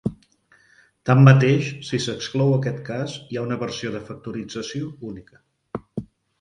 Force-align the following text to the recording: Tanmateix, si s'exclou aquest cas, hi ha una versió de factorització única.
Tanmateix, 1.09 1.67
si 1.89 1.99
s'exclou 2.07 2.55
aquest 2.57 2.81
cas, 2.89 3.15
hi 3.29 3.39
ha 3.39 3.45
una 3.51 3.61
versió 3.67 3.95
de 3.99 4.03
factorització 4.11 4.93
única. 5.15 5.45